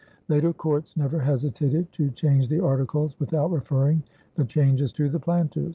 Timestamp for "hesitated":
1.19-1.91